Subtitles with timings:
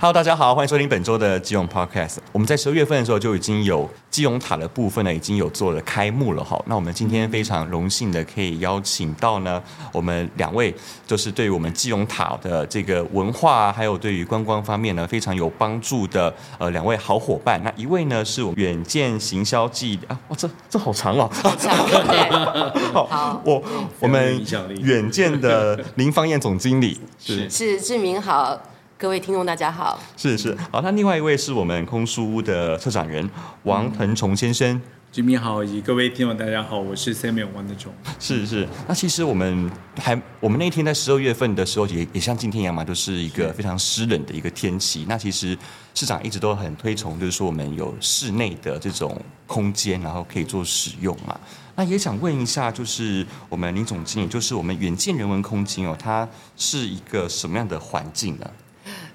[0.00, 2.18] Hello，大家好，欢迎收听本周的基隆 Podcast。
[2.30, 6.56] 我们在十二月份的时候就已经有基隆塔的部分呢，已经有做了开幕了哈。
[6.66, 9.60] 那我们今天非常荣幸的可以邀请到呢，
[9.92, 10.72] 我们两位
[11.04, 17.60] 就是对于我们基隆塔的这个文化，还有对于观光方面呢非常有帮助的呃两位好伙伴。
[17.64, 21.74] 那一位呢是我们远见行销暨啊，哇，这这好长哦，好长，
[22.06, 23.60] 对，好，我
[23.98, 24.40] 我们
[24.80, 28.56] 远见的林芳燕总经理是是志明好。
[29.00, 29.96] 各位听众，大家好。
[30.16, 33.30] 是是，好，那另外一位是我们空书屋的策展人
[33.62, 34.82] 王腾崇先生。
[35.12, 37.92] 居民好，以及各位听众，大家好，我是 Samuel 王腾崇。
[38.18, 39.70] 是是，那其实我们
[40.00, 45.06] 还，我们那天在十二月份的时候也，也也像今天一样嘛，都是一个非常湿冷的一个天气。
[45.08, 45.56] 那其实
[45.94, 51.38] 市长一直都很推崇，就是说我们有室内的这种空间，然后可以做使用嘛。
[51.76, 58.50] 那也想问一下，就是我们林总经理，就是我们远见人文空间哦，它是一个什么样的环境呢？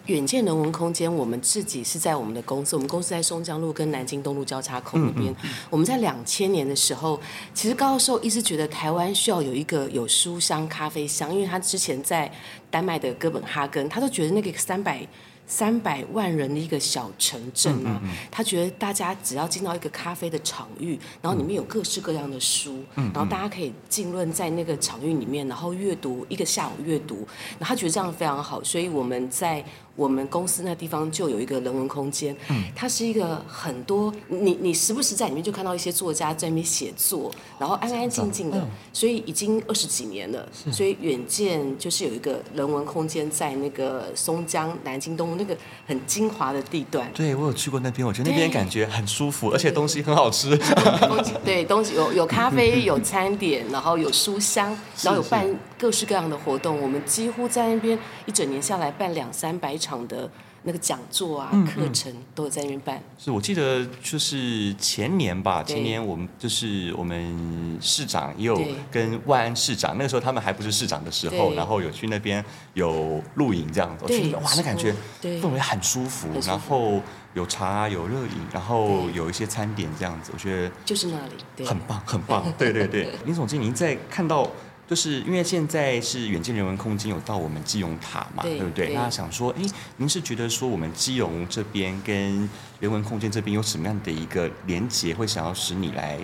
[0.08, 5.32] 远见人文空间，我们自己是在我们的公司，我们公司在松江路跟南京东路交叉口那边。
[5.32, 7.20] 嗯嗯、我们在两千年的时候，
[7.54, 12.32] 其实高教授一直觉得台湾需要有一个有书香、咖啡香，因为他之前在
[12.70, 15.08] 丹麦的哥本哈根，他都觉得那个三百。
[15.46, 27.28] 三百万人的一个小城镇啊，嗯嗯嗯、他觉得大家只要进到一个咖啡的场域，然后里面有各式各样的书，嗯、然后大家可以浸润在那个场域里面，然后阅读一个下午阅读，
[27.60, 29.64] 然后他觉得这样非常好，所以我们在。
[29.96, 40.48] 我们公司那地方就有一个人文空间，嗯，它是一个很多你你时不时在里面就看到一些作家在那边写作，然后安安静静的，所以已经二十几年了。
[40.72, 45.56] 所以远见就是有一个人文空间在那个松江南京东那个
[45.86, 47.12] 很精华的地段。
[47.14, 50.58] 对，我有去过那边，我觉得那边感觉很舒服，而且东西很好吃。
[51.46, 55.46] 对，东西有有咖啡，有餐点，然后有书香， 然后有办
[55.78, 56.82] 各式各样的活动。
[56.82, 60.30] 我们几乎在那边一整年下来办两三百场的
[60.64, 63.04] 那个讲座啊，课、嗯、程都有在那边办。
[63.18, 72.44] 是我记得就是前年吧，前年我们就是我们市长也有跟万安市长，那个时候他们还不是市长的时候，然后有去那边
[72.74, 77.02] 有露营这样子，我觉得哇，那感觉氛围很舒服，然后
[77.34, 81.18] 有茶有热饮，然后有一些餐点这样子，我觉得就是那
[81.58, 82.46] 里很棒很棒。
[82.58, 84.50] 对对对，林总经理在看到。
[84.88, 88.88] 就是因为现在是远见人文空间有到我们基隆塔嘛，对，对不对？
[88.88, 89.62] 对，那想说，哎，
[89.98, 92.50] 您是觉得说我们基隆这边跟
[92.80, 96.20] 人文空间这边有什么样的一个连结，会想要使你来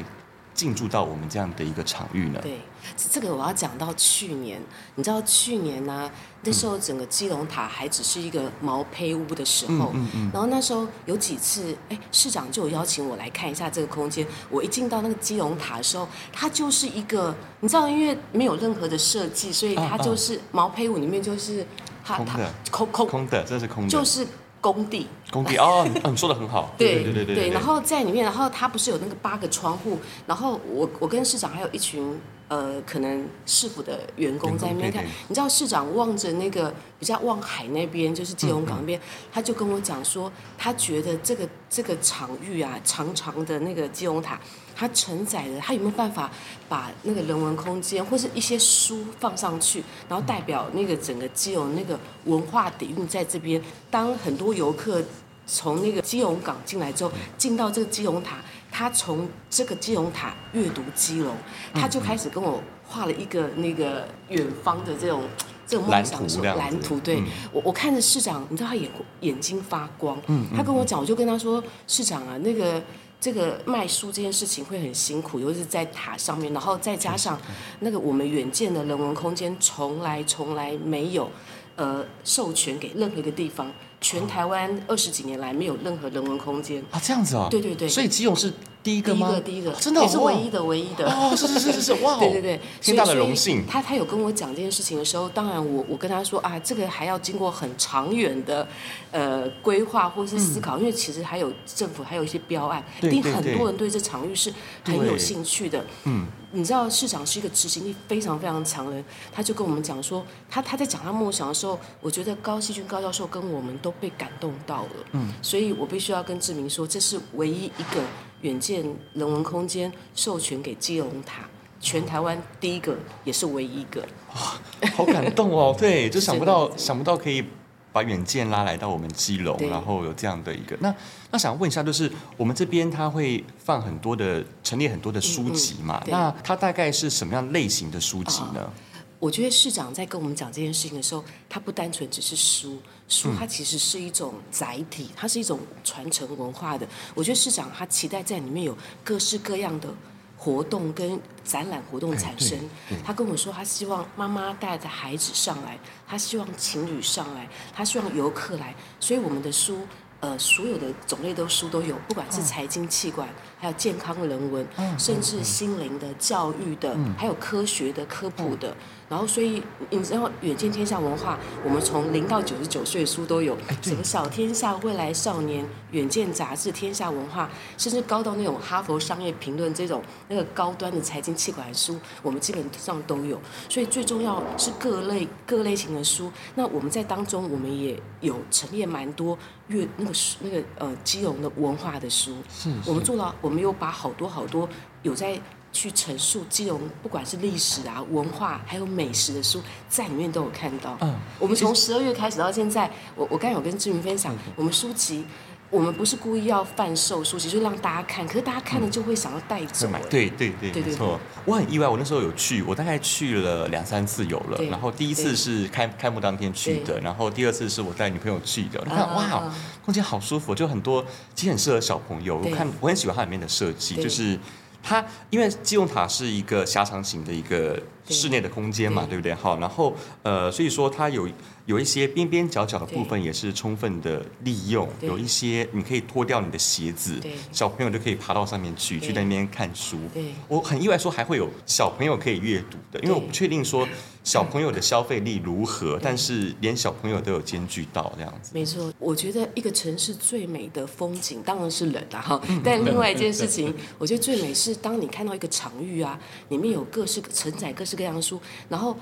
[0.59, 2.39] 进驻到我们这样的一个场域呢？
[2.43, 2.59] 对，
[2.97, 4.61] 这个我要讲到去年，
[4.95, 6.11] 你知道去年呢、啊？
[6.43, 14.27] 那时候整个基隆塔还只是一个毛坯屋的时候，嗯嗯嗯、然后那时候有几次，哎，市长就有邀请我来看一下这个空间。
[14.49, 21.65] 我一进到那个基隆塔的时候，它就是一个，你知道，因为没有任何的设计，所以它就是毛坯屋里面就是
[22.03, 24.27] 它空的，空空空的，这是空的，就是
[24.61, 25.07] 工地。
[25.31, 26.73] 工地哦，你说的很好。
[26.77, 27.49] 对对对对对。
[27.49, 32.19] 然后在里面，然后它不是有那个八个窗户，然后我我跟市长还有一群。
[32.49, 44.39] 呃，可能市府的员工在那边看，你知道市长望着那个比较望海那边，就是基隆港那边，嗯嗯、他就跟我讲说，他觉得这个这个场域啊，长长的那个基隆塔，
[44.79, 46.31] 它承载的，它有没有办法
[46.69, 55.03] 把那个人文空间或是一些书放上去，然后代表那个整个基隆那个文化底蕴在这边，当很多游客
[55.45, 58.37] 从那个基隆港进来之后，进到这个基隆塔。
[58.71, 61.35] 他从这个基隆塔阅读基隆，
[61.73, 65.23] 他就开始跟我画了一个那个远方的这种
[65.65, 66.99] 这种梦想蓝图，蓝图。
[66.99, 68.87] 对，我我看着市长，你知道他眼
[69.21, 70.21] 眼睛发光。
[70.27, 72.79] 嗯他跟我讲，我就跟他说，市长啊，那个
[73.21, 77.39] 这个卖书这件事情会很辛苦，尤其是在塔上面，然后再加上
[77.81, 81.29] 那个我们远见的人文空间从来从来没有
[81.75, 83.71] 呃授权给任何一个地方。
[84.01, 89.27] 全台湾二十几年来没有任何人文空间啊，这样子啊，对对对，所以基隆是第一个吗？
[89.29, 91.05] 第一个，第一个，真的也是唯一的，唯一的。
[91.11, 93.65] 哦，是是是是是，哇， 对对对，天大的荣幸。
[93.67, 98.67] 他他有跟我讲这件事情的时候，当然我我跟他说啊，这个还要经过很长远的
[99.11, 106.25] 呃规划或是思考，因为其实还有政府还有一些标案，一定很多人对这场域是很有兴趣的，嗯。
[106.51, 118.01] 你知道市长是一个执行力非常非常强的人，他就跟我们讲说，他他在讲他梦想的时候，我觉得高希军高教授跟我们都被感动到了，嗯，所以我必须要跟志明说，这是唯一一个
[118.41, 118.83] 远见
[119.13, 121.43] 人文空间授权给基隆塔，
[121.79, 124.01] 全台湾第一个，也是唯一一个，
[124.33, 127.43] 哇，好感动哦， 对，就想不到想不到可以。
[127.91, 130.93] 把远见拉来到我们基隆，然后有这样的一个那
[131.31, 135.99] 那想问一下，就是我们这边它会放很多的陈列很多的书籍嘛？
[136.05, 138.71] 嗯嗯、那它大概是什么样类型的书籍呢？
[139.19, 146.87] 我觉得市长在跟我们讲这件事情的时候，他不单纯只是书，书它其实是一种载体，它是一种传承文化的。
[147.13, 149.93] 我觉得市长他期待在里面有各式各样的
[150.37, 152.57] 活动跟展览活动产生。
[153.03, 155.77] 他跟我说，他希望妈妈带着孩子上来，
[156.07, 158.73] 他希望情侣上来，他希望游客来。
[158.99, 159.79] 所以我们的书。
[160.21, 163.25] 呃，所有的种类都书都有，不管是财经、企管，
[163.59, 164.65] 还有健康、人文，
[164.97, 168.75] 甚至心灵的、教育的，还有科学的、科普的。
[169.09, 183.41] 然后，所以你知道，远见天下文化，我们从零到九十九岁的书都有，什么小天下、未来少年、远见杂志、天下文化，甚至高到那种哈佛商业评论这种那个高端的财经气管的书，我们基本上都有。
[183.67, 186.31] 所以最重要是各类各类型的书。
[186.53, 189.35] 那我们在当中，我们也有陈列蛮多
[189.69, 192.35] 阅那个书那个呃基隆的文化的书。
[192.47, 192.77] 是，是。
[192.85, 194.69] 我们做到，我们又把好多好多
[195.03, 195.39] 有在。
[195.71, 200.97] 去陈述基隆，不管是历史啊、文化，还有美食的书，在里面都有看到。
[200.99, 205.23] 嗯，我们从十二月开始到现在，我我刚有跟志明分享，我们书籍，
[205.69, 209.87] 我们不是故意要贩售书籍，就是让大家看，可是大家看了就会想要带走。
[209.87, 211.19] 买，对对对，没错。
[211.45, 214.57] 我很意外，我那时候有去，我大概去了两三次有了。
[214.69, 218.81] 然后第一次是开开幕当天去的，然后第二次是我带女朋友去的。
[218.83, 219.51] 你看，哇，
[219.85, 221.05] 空间好舒服，就很多，
[221.35, 222.37] 其实很适合小朋友。
[222.37, 224.39] 我看我很喜欢它里面的设计，就是。
[224.81, 227.77] 它因为基隆塔是一个狭长型的一个
[228.07, 229.33] 室内的空间嘛，对，对不对？
[229.33, 229.93] 好，然后
[230.23, 231.27] 呃，所以说它有
[231.69, 237.21] 有一些边边角角的部分也是充分的利用，有一些你可以脱掉你的鞋子，
[237.51, 239.99] 小朋友就可以爬到上面去，去在那边看书。
[240.47, 243.87] 我很意外说还会有小朋友可以阅读的，因为我不确定说。
[244.21, 245.97] 小朋友的消费力如何？
[246.03, 248.51] 但是连小朋友都有兼具到这样子。
[248.53, 252.41] 没错，我觉得一个城市最美的风景当然是人啊哈。
[252.63, 258.95] 但另外一件事情，我觉得最美是当你看到一个场域啊，里面有各式承载各式各样的书，然后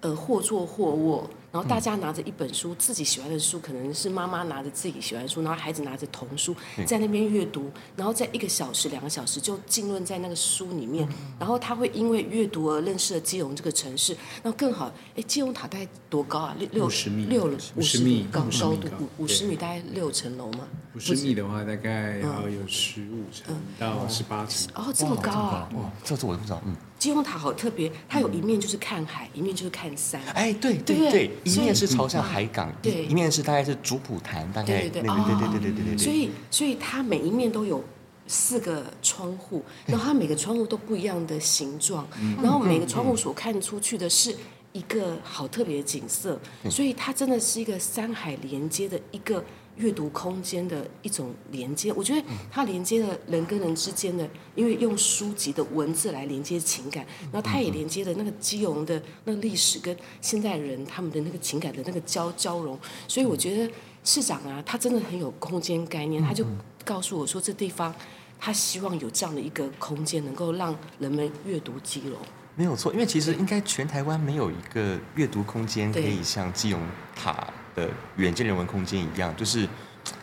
[0.00, 1.30] 呃或坐或卧。
[1.54, 6.52] 然后大家拿着一本书，自己喜欢的书，可能是妈妈拿着自己喜欢的书，然后孩子拿着童书
[6.84, 11.08] 在那边阅读，然后在一个小时、两个小时就浸润在那个书里面，
[11.38, 14.16] 然后他会因为阅读而认识了基隆这个城市。
[14.42, 16.56] 那更好，哎，基隆塔大概多高啊？
[16.58, 20.66] 六六十米，六五十米高高度，五五十米大概六层楼嘛？
[20.96, 24.68] 五十米的话，大概要有十五层到十八层。
[24.74, 25.68] 哦，这么高啊！
[25.74, 26.60] 哇，这这我都不知道。
[26.66, 30.18] 嗯，基隆塔好特别，它有一面就是看海，一面就是看山。
[30.32, 31.30] 哎，对对对。
[31.44, 35.98] 一面是朝向海港，对，一面是大概是主普潭，大概对对对对对对对对。
[35.98, 37.84] 所以，所以它每一面都有
[38.26, 42.08] 四个窗户，然后它每个窗户都不一样的形状，
[42.42, 44.34] 然后每个窗户所看出去的是
[44.72, 46.40] 一个好特别的景色，
[46.70, 49.44] 所以它真的是一个山海连接的一个。
[49.76, 62.78] 阅读空间的一种连接，我觉得它连接了人跟人之间的，因为用书籍的文字来连接情感，然后它也连接了那个基隆的那个历史跟现代人他们的那个情感的那个交交融，
[63.08, 63.72] 所以我觉得
[64.04, 66.44] 市长啊，他真的很有空间概念，他就
[66.84, 67.92] 告诉我说，这地方
[68.38, 72.18] 他希望有这样的一个空间，能够让人们阅读基隆。
[72.56, 76.80] 没有错，因为其实应该全台湾没有一个阅读空间可以像基隆
[77.16, 79.68] 塔的远见人文空间一样，就是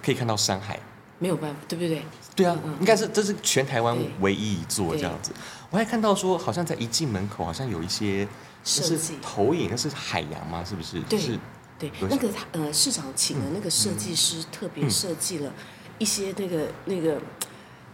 [0.04, 0.80] 可以看到山海。
[1.20, 2.02] 没有办法，对不对？
[2.36, 5.32] 对啊，应该是这是全台湾唯一一座这样子。
[5.70, 8.28] 我还看到说，好像在一进门口，好像有一些
[8.64, 10.64] 就是投影，那是海洋吗？
[10.64, 11.00] 是不是？
[11.02, 11.38] 对，是
[11.78, 11.92] 对。
[12.10, 15.54] 那个呃，市长请的那个设计师特别设计了
[16.00, 17.22] 一些那个那个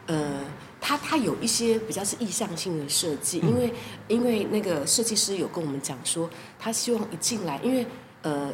[0.05, 0.41] 呃。
[0.79, 3.73] 他他有一些比较是意向性的设计，因为
[4.07, 7.85] 因为那个设计师有跟我们讲说，他希望一进来，因为
[8.21, 8.51] 呃，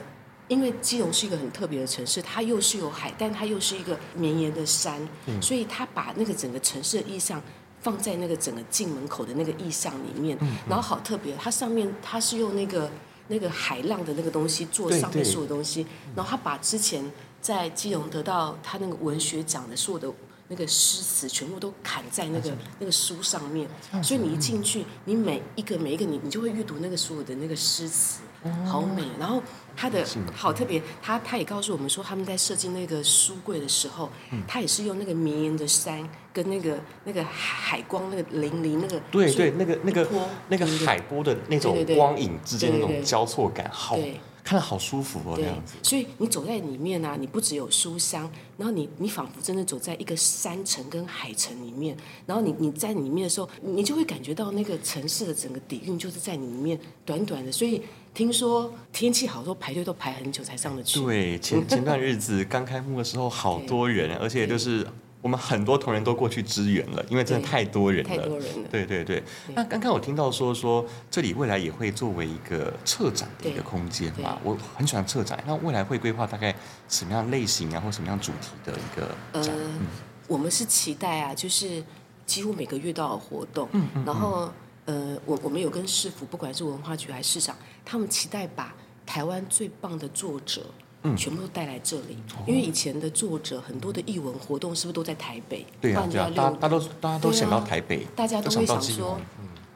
[0.53, 5.01] 因为基隆是一个很特别的城市，它又是有海，但它又是一个绵延的山，
[5.41, 7.41] 所以它把那个整个城市的意象
[7.81, 10.37] 放在那个整个进门口的那个意象里面，
[10.69, 12.89] 然后好特别，它上面它是用那个
[13.27, 17.03] 那个海浪的那个东西做上面所有东西，然后他把之前
[17.41, 20.15] 在基隆得到他那个文学奖的所有的。
[20.49, 23.67] 那个诗词全部都砍在那个那个书上面，
[24.03, 28.19] 所以你一进去，你每一个每一个你你就会阅读那个所有的那个诗词，
[28.65, 29.03] 好美。
[29.19, 29.41] 然后
[29.75, 34.09] 他的好特别，他他也告诉我们说，他们在设计那个书柜的时候，
[34.47, 40.07] 他也是用那个绵延的山跟那个那个海光那个粼粼那个对对那个那个
[40.49, 43.97] 那个海波的那种光影之间那种交错感，好。
[44.45, 45.75] 看得好舒服哦，这样子。
[45.81, 51.95] 所以你走在里面啊，你不只有书香，然后你你仿佛真的走在一个山城跟海城里面，
[52.25, 57.49] 然后你你在里面的时候，你就会感觉到那个城市的整个底蕴就是在里面，短短的。
[57.49, 57.81] 所以
[58.13, 60.99] 听说天气好，都排队都排很久才上得去。
[61.01, 64.85] 对，前 前段日子刚开幕的时候，好多人，而且就是
[65.19, 68.09] 我们很多同仁都过去支援了，因为真的太多人了。
[68.09, 68.69] 太多人了。
[68.69, 69.23] 对对对。
[69.55, 75.43] 那刚刚我听到说说这里未来也会作为一个策展的一个空间嘛，我很喜欢策展。
[75.47, 76.53] 那未来会规划大概
[76.87, 79.55] 什么样类型啊，或什么样主题的一个展？
[79.55, 79.87] 呃，嗯、
[80.27, 81.83] 我们是期待啊，就是
[82.27, 83.67] 几乎每个月都有活动。
[83.71, 84.03] 嗯嗯。
[84.05, 84.51] 然后
[84.85, 88.73] 呃，我我们有跟市府，不管是文化局还是市长，他们期待把
[89.05, 90.65] 台湾最棒的作者。
[91.05, 92.15] 嗯，全部都带来这里，
[92.47, 95.65] 因为以前的作者很多的译文活动是不是都在台北？
[95.81, 99.19] 对啊，对啊，大家都大家都想到台北，大家都会想说，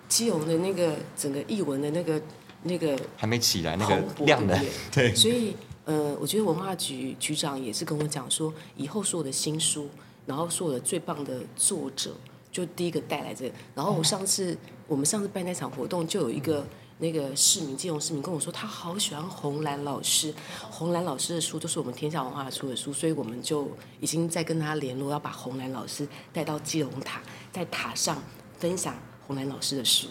[0.07, 2.21] 基隆的那个整个译文的那个
[2.63, 4.57] 那个还没起来，那个亮的，
[4.89, 5.13] 对。
[5.13, 9.89] 所以呃，我觉得文化局局长也是跟我讲说，以后所有的新书，
[10.25, 12.15] 然后所有的最棒的作者，
[12.57, 13.53] 就第一个带来这个。
[13.75, 16.65] 然后我上次我们上次办那场活动，就有一个。
[16.99, 20.33] 那个市民，金融市民跟我说，他好喜欢红蓝老师，
[20.71, 27.21] 红蓝老师的书都是我们天下文化出的书，所以我们就已经在跟他联络，要把红蓝老师带到基隆塔，
[27.51, 28.17] 在塔上
[28.57, 28.95] 分享
[29.27, 30.07] 红蓝老师的书。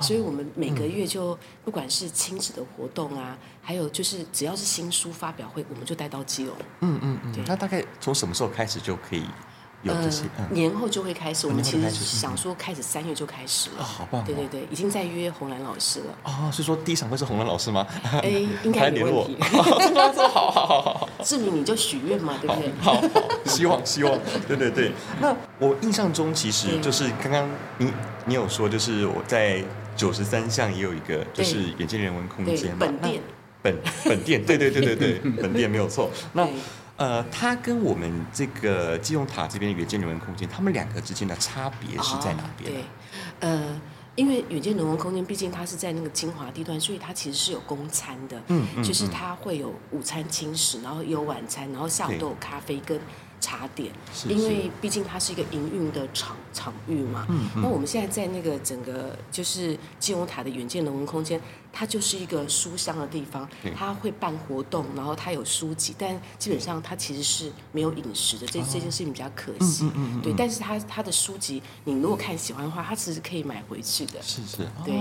[0.00, 6.56] 所以我们每个月就不管是亲子的活动啊，还有就是只要是新书发表会，我们就带到基隆。
[6.80, 7.44] 嗯嗯嗯。
[7.46, 9.26] 那大概从什么时候开始就可以？
[9.84, 10.10] 呃，
[10.50, 11.46] 年后就会开始。
[11.46, 13.76] 我们其实想说，开始三月就开始了。
[13.80, 14.24] 哦好棒！
[14.24, 16.14] 对对对，已经在约红兰老师了。
[16.24, 17.86] 哦，是说第一场会是红兰老师吗？
[18.22, 18.28] 哎，
[18.64, 19.36] 应该没问题。
[19.40, 19.62] 好，
[20.28, 21.08] 好好好好。
[21.22, 22.72] 志明，你就许愿嘛，对不对？
[22.80, 23.00] 好，
[23.44, 24.92] 希望希望，对对对。
[25.20, 27.48] 那我印象中，其实就是刚刚
[27.78, 27.92] 你
[28.24, 29.62] 你有说，就是我在
[29.94, 32.76] 九十三巷也有一个，就是眼见人文空间嘛。
[32.80, 33.22] 本店。
[33.62, 36.10] 本本店，对对对对对，本店没有错。
[36.32, 36.48] 那。
[36.96, 42.72] 呃，它跟我们这个基隆塔这边的远见人文空间，它们两个之间的差别是在哪边？
[42.72, 42.84] 对，
[43.40, 43.80] 呃，
[44.14, 53.00] 因为远见人文空间毕竟它是在那个精华地段，所以它其实是有公餐的，嗯，嗯，就是它会有午餐轻食，然后有晚餐，然后下午都有咖啡跟。
[53.40, 53.92] 茶点，
[54.26, 57.26] 因为毕竟它是一个营运的场场域嘛。
[57.28, 61.38] 嗯，那我们现在在那个整个就是金融塔的远见人文空间，
[61.74, 63.46] 它就是一个书香的地方。
[63.76, 68.46] 它会办活动，然后它有书籍，但基本上它其实是没有饮食的。
[68.46, 69.84] 这这件事情比较可惜。
[69.96, 70.20] 嗯嗯。
[70.22, 74.22] 对，但是它它的书籍，你如果看喜欢的话，它其实可以买回去的。
[74.22, 74.58] 是是。
[74.84, 74.94] 对。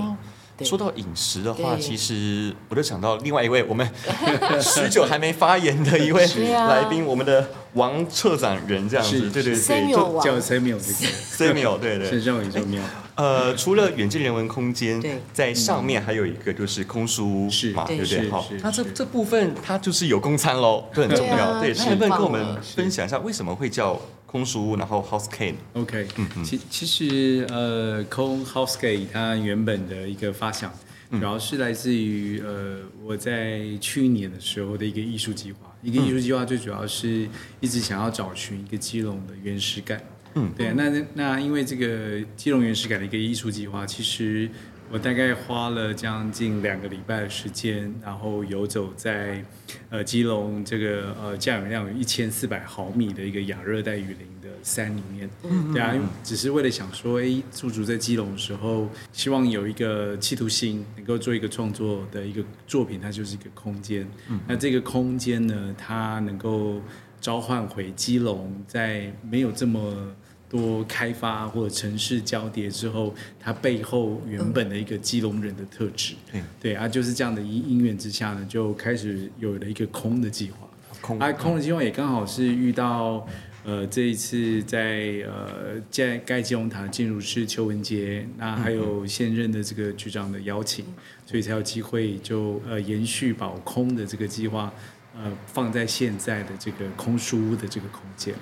[0.62, 3.90] 说到饮食的话，其实我就想到另外一位我们
[4.62, 12.82] 许久还没发言的一位 来宾，我们的王策展人这样子，对对对，叫 Samuel，Samuel，对对，身上有一座庙。
[13.16, 15.02] 呃，除了远近人文空间，
[15.34, 18.30] 在上面还有一个就是空书屋嘛，对不对？
[18.30, 21.60] 好，那这这部分它就是有公餐喽，这很重要。
[21.60, 24.00] 对，能不能跟我们分享一下为什么会叫？
[24.34, 26.08] 空书屋，然后 House K，OK，
[26.44, 30.74] 其其实呃，空 House K 它原本的一个发想，
[31.12, 40.02] 主要是来自于呃，我在去年的时候的一个艺术计划，一个艺术计划最主要是一直想要找寻一个基隆的原始感，
[40.34, 44.50] 嗯，对，那那因为这个基隆原始感的一个艺术计划，其实。
[44.94, 49.44] 我大概花了将近两个礼拜的时间，然后游走在
[49.90, 55.28] 呃基隆这个呃降雨量有一千四百毫米的一个亚热带雨林的山里面，
[55.74, 64.08] 对啊，只是为了想说，哎，驻足在基隆的时候，希望有一个企图心，能够做一个创作的一个作品，它就是一个空间。
[64.48, 66.80] 那这个空间呢，它能够
[67.20, 70.14] 召唤回基隆，在没有这么。
[70.54, 80.70] 多开发或者城市交叠之后，它背后原本的一个基隆人的特质，嗯、对啊，就是这样的因因缘之下呢，就开始有了一个空的计划。
[81.02, 83.28] 空啊，空的计划也刚好是遇到
[83.66, 90.86] 呃这一次在呃建盖基隆塔建筑师邱文杰，那还有现任的这个局长的邀请，
[91.26, 94.72] 所以才有机会就呃延续保空的这个计划，
[95.16, 98.36] 呃放在现在的这个空书屋的这个空间。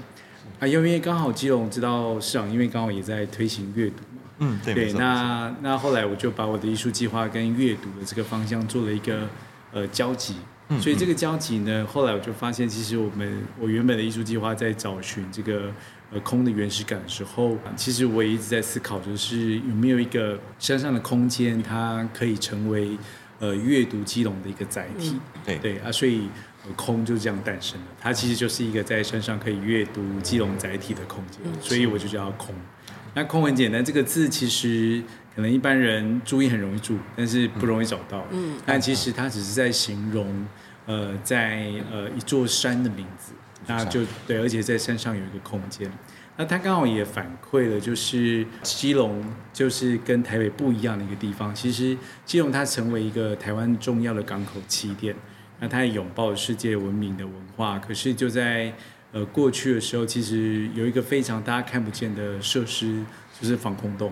[0.62, 9.28] 啊，因为刚好基隆知道市长，因为刚好也在推行阅读嘛，嗯，对，对，那那后来我就把我的艺术计划跟阅读的这个方向做了一个
[9.72, 10.36] 呃交集，
[10.70, 15.72] 嗯，所以这个交集呢，后来我就发现，其实我们我原本的艺术计划在找寻这个
[16.12, 22.96] 呃空的原始感的时候，其实我也一直在思考，就是有没有一个山上的空间，它可以成为
[23.40, 25.58] 呃阅读基隆的一个载体，对。
[25.58, 26.30] 对啊，所以。
[26.76, 32.54] 空就这样诞生了，它其实就是一个在山上可以阅读基隆载体的空间，所以我就叫它空。
[33.14, 35.04] 那空很简单，这个字其实
[35.36, 38.26] 可能一般人注意很容易注，但是不容易找到。
[38.32, 40.48] 嗯，但其实它只是在形容，
[40.86, 43.34] 呃，在呃一座山的名字，
[43.68, 45.92] 那就对，而且在山上有一个空间。
[46.38, 51.54] 那它刚好也反馈了，就是基隆就是跟台北不一样的一个地方。
[51.54, 55.14] 其实基隆它成为一个台湾重要的港口起点。
[55.62, 58.74] 那它也拥抱世界文明的文化，可是就在
[59.12, 63.06] 呃过去的时候，其实有一个非常大家看不见的设施，
[63.40, 64.12] 就是防空洞。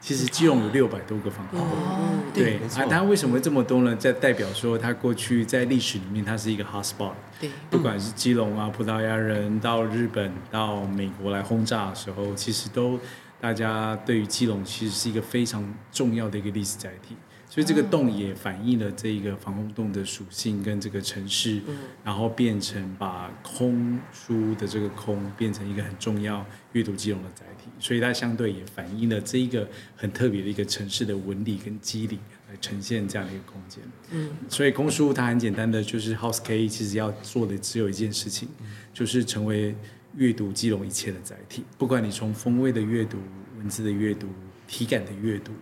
[0.00, 3.94] 其实基隆有六百多个防空洞，嗯对，啊，它为什么会这么多呢？
[3.96, 7.12] 在代表说，它过去在历史里面，它是一个 hotspot。
[7.38, 12.98] 对，不管是基隆啊，葡萄牙人到日本到美国来轰炸的时候，其实都
[13.40, 15.62] 大家对于基隆其实是一个非常
[15.92, 17.16] 重要的一个历史载体。
[17.56, 21.58] 所以这个洞也反映了这个防空洞的属性跟这个城市，
[22.04, 32.18] 然后变成把空书的这个空变成一个很重要阅读基隆的载体，所以它相对也反映了这一个很特别的一个城市的纹理跟肌理
[32.50, 33.82] 来呈现这样的一个空间。
[34.10, 38.50] 嗯，所以空书它很简单的就是 House K 其实要做的只有一件事情，
[38.92, 39.74] 就是成为
[40.18, 43.16] 阅读基隆一切的载体，不管你从风味的阅读、
[43.56, 44.28] 文字的阅读、
[44.68, 45.52] 体感的阅读。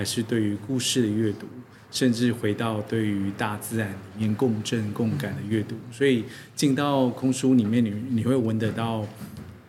[0.00, 1.46] 还是对于故事的阅读，
[1.90, 6.24] 甚至回到对于大自然里面共振共感的阅读，所以
[6.56, 9.06] 进到空书里面，你你会闻得到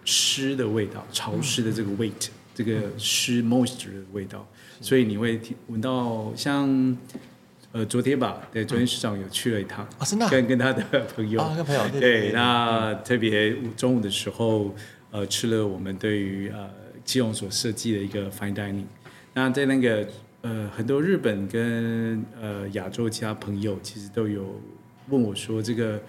[0.06, 4.48] 湿的味道，潮湿的这个 weight，这个湿 moisture 的味道，
[4.80, 6.98] 所以你会闻到像
[7.74, 10.82] 呃昨天吧，对，昨天市长有去了一趟，啊，真的，跟跟他的
[11.14, 14.74] 朋友，啊跟朋友，对，那特别中午的时候，
[15.12, 16.70] 呃，吃了我们对于呃
[17.04, 18.86] 基隆所设计的一个 fine dining。
[19.34, 20.08] 那在那个
[20.42, 24.60] 呃，很多日本跟呃亚洲其他朋友其实都有
[25.10, 26.02] 问我说，这个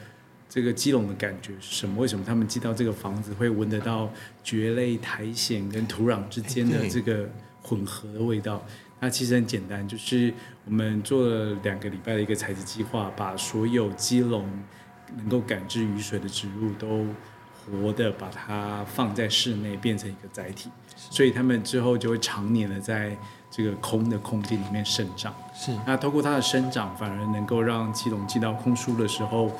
[0.48, 2.00] 这个基隆的感觉是什么？
[2.00, 4.10] 为什么他们进到这个房子会闻得到
[4.42, 7.28] 蕨类苔藓跟土壤之间的这个
[7.62, 8.64] 混合的味道？
[9.00, 10.32] 那其实很简单，就是
[10.64, 14.48] 我们做了两个礼拜的一个采集计划，把所有基隆
[15.16, 17.06] 能够感知雨水的植物都
[17.52, 20.70] 活的把它放在室内，变成一个载体。
[20.96, 23.16] 所以他们之后就会常年的在
[23.50, 25.32] 这个空的空间里面生长。
[25.54, 25.72] 是。
[25.86, 29.50] 那透过它的生长，反而能够让基隆进到空书的时候，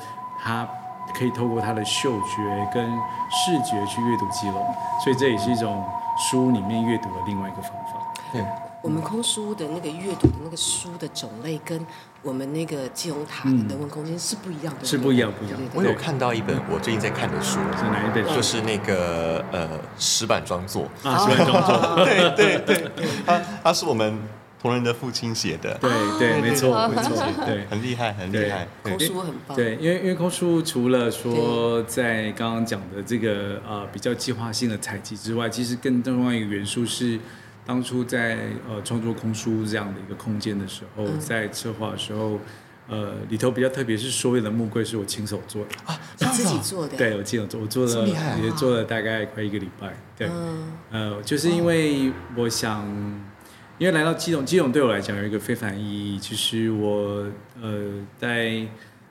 [0.41, 0.67] 它
[1.13, 2.89] 可以透过它的嗅觉跟
[3.29, 4.65] 视觉去阅读基隆。
[5.03, 5.83] 所以这也是一种
[6.17, 8.13] 书里面阅读的另外一个方法。
[8.31, 8.43] 对。
[8.81, 11.79] 我们空书的那个阅读的那个书的种类，跟
[12.23, 15.59] 我们那个基隆塔的人文空间是不一样的，嗯，是不一样，不一样。
[15.73, 18.25] 我有看到一本我最近在看的书，是哪一本？
[18.33, 20.89] 就是那个呃石板装作。
[21.03, 22.91] 啊，石板装作，对 对对，
[23.27, 24.17] 他他是我们
[24.61, 27.13] 同仁的父亲写的，对对，没错没错，
[27.45, 29.57] 对，很厉害很厉害，空书很棒。
[29.57, 37.19] 对，因为因为空书除了说在刚刚讲的这个呃比较计划性的采集之外，其实更重要一个元素是。
[37.65, 42.39] 当初在呃创作空书这样的一个空间的时候，嗯、在策划的时候，
[42.89, 46.97] 呃里头比较特别是所有的木柜是我亲手做的啊，你自己 做的？
[46.97, 48.07] 对，我亲手做，我做了
[48.43, 49.95] 也做了大概快一个礼拜。
[50.17, 52.85] 对，嗯、呃，就是因为我想，
[53.77, 56.19] 因为来到基隆，基隆对我来讲有一个非凡意义。
[56.19, 57.25] 其实我
[57.61, 58.67] 呃在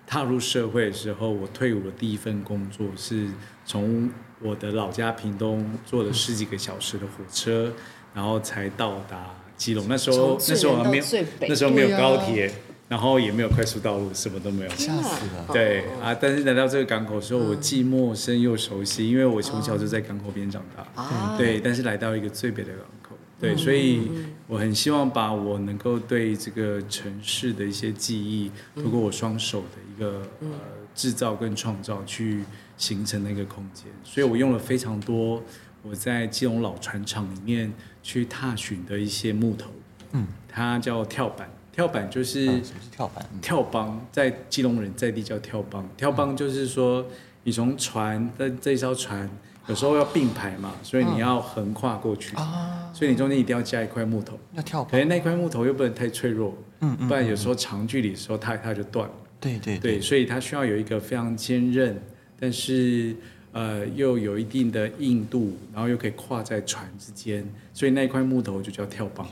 [0.07, 3.29] 踏入社会的时候，我退伍的第一份工作是
[3.65, 4.11] 从
[4.41, 7.69] 我的老家屏东坐了十几个小时的火车。
[7.69, 7.73] 嗯
[8.15, 11.05] 然后才到达基隆，那时候那时候还没有，
[11.49, 12.53] 那时候没有高铁，啊、
[12.89, 15.47] 然后也没有快速道路，什么都没有，吓死了。
[15.53, 21.03] 对啊，但是来到这个港口的时候，我既陌生又熟悉，因为我从小就在港口边长大。
[21.03, 24.11] 啊、对，但是来到一个最北的港口，对，所以
[24.47, 30.49] 我很希望把我能够对这个城市的一些记忆，通过我双手的一个呃
[30.95, 32.45] 制造跟创造，去
[32.77, 33.87] 形成那个空间。
[34.03, 35.43] 所以我用了非常多。
[35.85, 37.73] 我在基隆老船厂里面
[38.03, 39.71] 去踏寻的一些木头，
[40.13, 42.61] 嗯，它叫跳板，跳板就是、
[42.91, 47.07] 跳板，跳帮，在基隆人在地叫跳帮，跳帮就是说
[47.45, 49.31] 你从船的这一艘船
[49.69, 59.79] 有时候要并排嘛，所以你要横跨过去啊，所以你中间一定要加一块木头，要跳，可是那块木头又不能太脆弱，嗯，不然有时候长距离的时候它它就断了，对对。
[59.79, 62.03] 对，所以它需要有一个非常坚韧，
[62.39, 63.15] 但是。
[63.53, 69.27] 呃，又有一定的硬度，然后又可以跨在船之间，所以那一块木头就叫跳帮。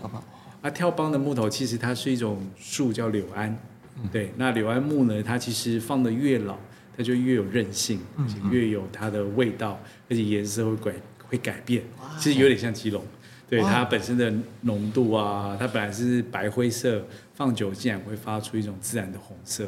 [0.62, 3.50] 啊，跳帮的木头其实它是一种树，叫柳桉。
[3.96, 6.58] 嗯、对，那柳桉木呢，它其实放的越老，
[6.96, 9.80] 它就越有韧性，而且越有它的味道，
[10.10, 10.92] 而且颜色会改
[11.26, 11.82] 会改变。
[12.18, 13.02] 其实有点像基隆，
[13.48, 14.30] 对它本身的
[14.60, 17.02] 浓度啊，它本来是白灰色，
[17.34, 19.66] 放久竟然会发出一种自然的红色。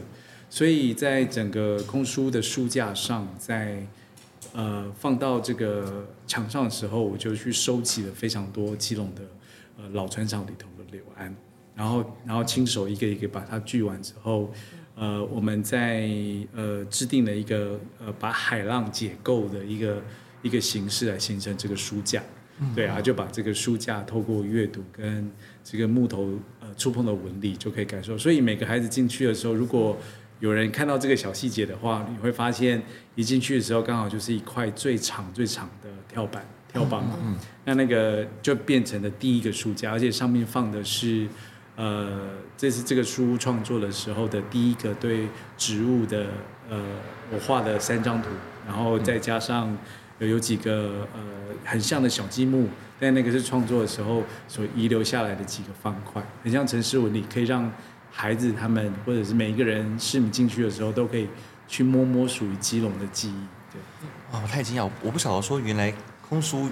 [0.51, 3.79] 所以在整个空书的书架上，在
[4.55, 9.23] 呃，放到这个墙上的时候，我就去收集了非常多基隆的
[9.79, 11.35] 呃老船厂里头的柳安，
[11.75, 14.53] 然后然后亲手一个一个把它锯完之后，
[14.95, 16.07] 呃，我们在
[16.55, 20.03] 呃制定了一个呃把海浪解构的一个
[20.43, 22.23] 一个形式来形成这个书架，
[22.75, 25.31] 对啊，就把这个书架透过阅读跟
[25.65, 29.97] 这个木头呃触碰的纹理就可以感受，所以每个孩子进去的时候，如果
[30.43, 32.83] 有人看到这个小细节的话，你会发现
[33.15, 37.01] 一进去的时候，刚好就是一块最长最长的跳板跳板
[37.65, 41.29] 那那个就变成了第一个书架，而且上面放的是。
[41.75, 45.27] 呃，这是这个书屋创作的时候的第一个对
[45.57, 46.27] 植物的
[46.69, 46.79] 呃，
[47.33, 48.29] 我画的三张图，
[48.67, 49.75] 然后再加上
[50.19, 51.21] 有有几个呃
[51.65, 52.69] 很像的小积木，
[53.01, 57.73] 但那个是创作的时候所遗留下来的几个方块，很像城市纹理，可以让
[58.13, 61.27] 孩子他们或者是每一个人市民进去的时候都可以
[61.67, 63.47] 去摸摸属于基隆的记忆。
[63.73, 63.81] 对，
[64.31, 65.93] 哦，太惊讶，我不晓得说原来
[66.29, 66.69] 空书。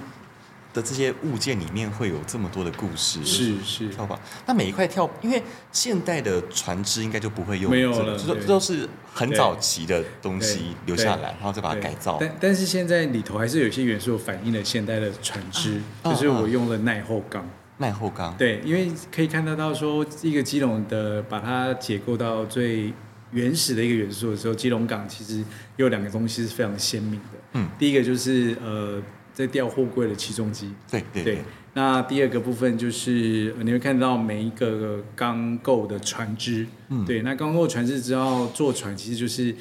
[0.73, 4.17] 的这些物件里面会有这么多的故事，是是跳板。
[4.45, 12.15] 那每一块跳，因为现代的船只应该就不会用，没有了，这都是很早期的东西留下来，然后再把它改造。
[12.21, 17.45] 但但是现在里头还是有些元素反映了现代的船只，就是我用了耐候钢。
[17.81, 22.93] 耐候钢，对，因为可以看得到说，一个基隆的把它解构到最
[23.33, 25.43] 原始的一个元素的时候，基隆港其实
[25.75, 27.39] 有两个东西是非常鲜明的。
[27.55, 29.03] 嗯，第一个就是呃。
[29.33, 31.37] 在吊货柜的起重机，对对对。
[31.73, 37.21] 那第二个部分就是你会看到每一个钢构的船只，嗯，对。
[37.21, 39.55] 那钢构船只只要坐船，其实就是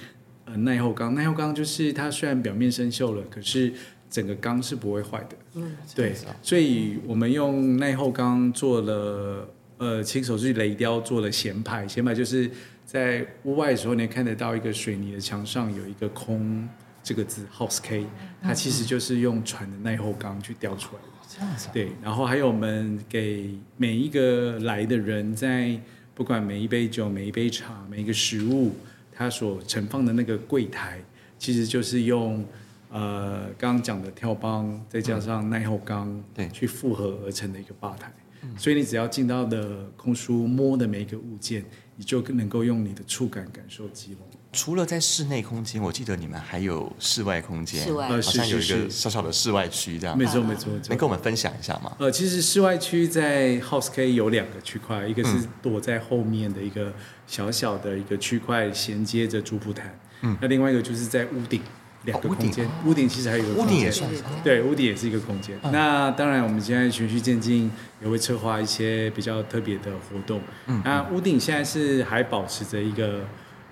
[0.45, 1.15] 呃耐候钢。
[1.15, 3.73] 耐候钢就是它虽然表面生锈了，可是
[4.11, 5.37] 整个缸是不会坏的。
[5.55, 6.15] 嗯，对。
[6.43, 12.51] 所以我们用耐候钢做了呃亲手去雷雕做了舷排，舷排就是
[12.85, 16.69] 在屋外的时候，你看得到一个水泥的墙上有一个空。
[17.03, 18.05] 这个字 House K，
[18.43, 21.09] 它其实就是用船的耐候钢去雕出来的。
[21.27, 21.69] 这样子。
[21.73, 25.81] 对，然后还有我们给每一个来的人，在
[26.15, 28.73] 不管每一杯酒、每一杯茶、每一个食物，
[29.11, 31.03] 它所盛放的那个柜台，
[31.39, 32.45] 其实就是用
[32.91, 38.13] 呃刚刚讲的跳帮，再加上耐候钢，对，去复合而成的一个吧台。
[38.57, 41.63] 所以你只要进到的空书摸的每一个物件，
[41.97, 44.21] 你就能够用你的触感感受基隆。
[44.51, 50.17] 除了在室内空间，我记得你们还有室外空间，室外好像有一个小小的室外区这样。
[50.17, 51.95] 没错没错，能跟我们分享一下吗？
[51.99, 56.93] 呃，其实室外区在 House K 有两个区块，一个是躲在后面的一个
[57.27, 60.01] 小小的一个区块，衔接着主普坛。
[60.23, 61.61] 嗯，那另外一个就是在屋顶
[62.05, 64.11] 两个空间，屋顶其实还有一个屋顶也算。
[64.43, 65.59] 对，屋顶也是一个空间。
[65.73, 67.71] 那当然，我们现在循序渐进，
[68.03, 70.41] 也会策划一些比较特别的活动。
[70.67, 73.21] 嗯，那屋顶现在是还保持着一个。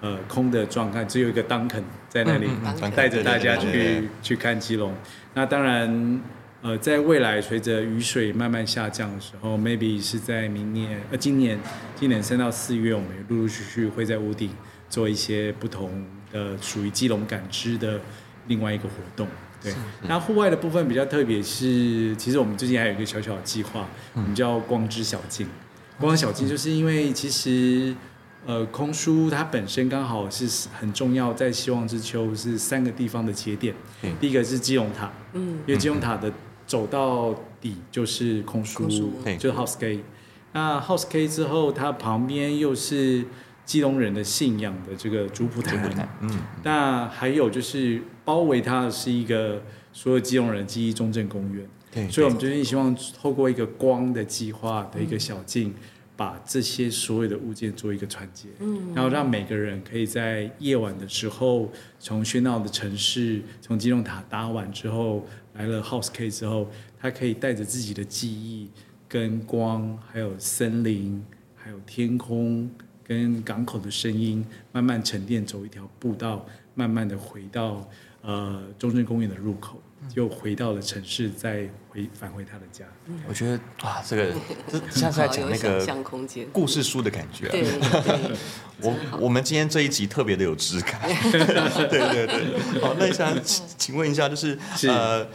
[0.01, 2.47] 呃，空的状态，只有一个 Duncan 在那里
[2.95, 4.95] 带着大家去去看基隆。
[5.35, 6.23] 那当然，
[6.63, 11.59] 呃，在未来随着雨水慢慢下降的时候，maybe 是在明年呃今年
[11.97, 14.51] 今年三到四月，我们陆陆续续会在屋顶
[14.89, 18.01] 做一些不同的属于基隆感知的
[18.47, 19.27] 另外一个活动。
[19.63, 19.75] 对，
[20.09, 25.47] 那户外的部分比较特别是，其实我们最近还有一个小小的计划，我们叫光之小径。
[25.99, 27.95] 光之小径就是因为其实。
[28.47, 33.75] 呃，空书它本身刚好是很重要，在希望之秋是三个地方的节点。
[34.03, 36.33] 嗯、第一个是基隆塔，嗯，因为基隆塔的
[36.67, 40.03] 走到底就是空书，空书就是 House K。
[40.53, 43.25] 那 House K 之后，它旁边又是
[43.69, 46.31] 基隆人的信仰的这个主普坛，嗯，
[46.65, 51.69] 那还有就是包围它的是一个所有基隆人的记忆中正公园。
[51.93, 55.69] 对，所以我们最近希望透过一个光的计划的一个小径。
[55.69, 55.75] 嗯
[56.19, 66.69] 把这些所有的物件做一个传接，嗯，然后让每个人可以在夜晚的时候，从喧闹的城市，从基隆塔搭完之后，来了 House K 之后，
[67.01, 68.69] 他可以带着自己的记忆、
[69.09, 72.69] 跟光，还有森林，还有天空，
[73.09, 76.45] 跟港口的声音，慢慢沉淀，走一条步道，
[76.75, 77.89] 慢慢的回到
[78.21, 79.81] 呃中正公园的入口。
[80.15, 82.85] 又回到了城市，再回返回他的家。
[83.29, 84.33] 我觉得啊，这个
[84.71, 85.85] 这像是在讲那个
[86.53, 87.49] 故事书的感觉。
[87.49, 87.65] 对，
[88.81, 91.01] 我我们今天这一集特别的有质感。
[91.91, 92.81] 对对对。
[92.81, 95.27] 好，那想请问一下，就是呃，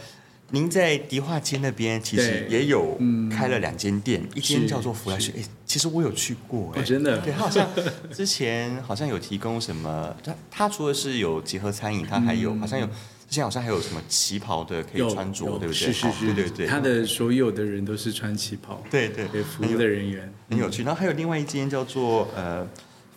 [0.50, 2.98] 您在迪化街那边其实也有
[3.30, 5.34] 开了两间店，一间叫做福来轩。
[5.36, 7.18] 哎，其实我有去过，哎，真的。
[7.18, 7.68] 对，好像
[8.12, 12.88] 之前好像有提供什么，他他除了是有结合餐饮，他还有好像有。
[13.26, 15.72] 之前好像还有什么旗袍的可以穿着，对不对？
[15.72, 16.66] 是是是，对对对。
[16.66, 20.84] 他的所有的人都是穿旗袍，对对对，服务的人员很有趣。
[20.84, 22.64] 然后还有另外一间叫做呃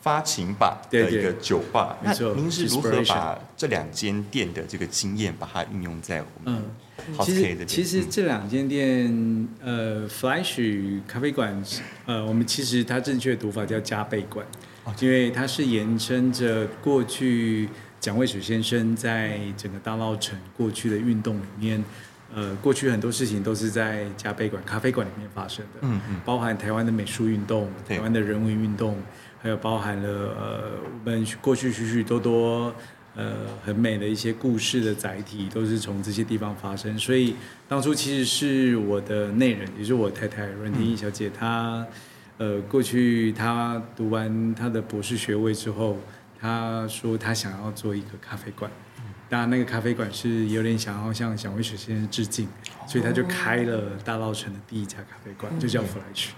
[0.08, 1.98] 发情吧的一个酒吧。
[2.02, 11.62] 那您是如何把这两间店的这个经验把它运用在我们嗯，其实其实这两间店呃，Flash 咖啡馆
[12.06, 14.46] 呃，我们其实它正确的读法叫加倍馆，
[15.02, 17.68] 因为它是延伸着过去。
[18.00, 21.84] 蒋渭水先生在整个大稻城过去的运动里面，
[22.34, 28.96] 呃，过去很多事情都是在加倍馆、咖啡馆里面发生的，嗯嗯，包含台湾的美术运动、台湾的人文运动，
[29.48, 32.76] 还有包含了呃我们过去许许多多
[33.16, 33.34] 呃
[33.66, 37.00] 很美的一些故事的载体，都是从这些地方发生。
[37.00, 37.34] 所以
[37.66, 41.88] 当初其实是我的内人，也就是我太太阮婷仪小姐，她
[42.38, 45.98] 呃过去她读完她的博士学位之后，
[46.38, 48.70] 她说她想要做一个咖啡馆。
[49.30, 52.50] 当然，那个咖啡馆是有点想要向蒋渭水先生致敬，
[52.86, 56.32] 所以他就开了大稻城的第一家咖啡馆，就叫 Flash。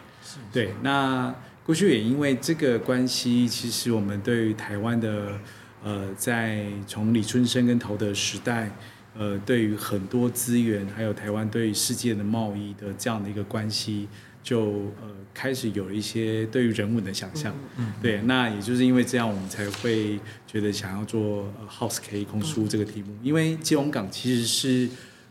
[0.51, 1.33] 对，那
[1.69, 5.39] 过去也因为这个关系，其实我们对于台湾的
[5.83, 8.75] 呃，在从李春生跟陶德时代，
[9.15, 14.07] 呃，对于很多资源，还有台湾对于世界的贸易的这样的一个关系。
[14.41, 14.61] 就
[14.99, 24.89] 呃开始有了一些对于人文的想象，嗯，对，那也就是因为这样，我们才会觉得想要做呃 House K 空书这个题目，因为基隆港其实是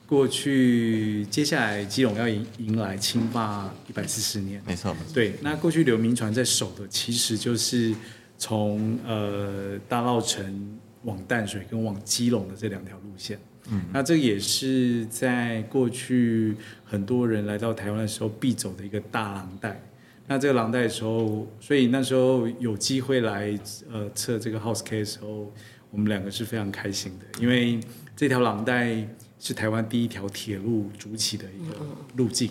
[0.09, 7.94] 过去接下来基隆要迎迎来清霸一百四十年，没错，对，那过去刘铭传在守的其实就是
[8.38, 13.38] 从呃大稻城往淡水跟往基隆的这两条路线。
[13.71, 19.79] 嗯，那这也是在过去很多人来到台湾的时候必走的一个大廊带。
[20.27, 23.59] 那这个廊带的时候，所以那时候有机会来
[23.92, 25.53] 呃测这个 House K 的时候，
[25.90, 27.79] 我们两个是非常开心的，因为
[28.16, 29.07] 这条廊带
[29.40, 31.77] 是台湾第一条铁路主起的一个
[32.16, 32.51] 路径。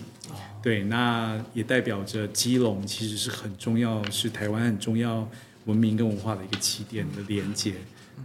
[0.62, 5.28] 对，那也代表着基隆其实是很重要，是台湾很重要
[5.66, 7.74] 文明跟文化的一个起点的连接。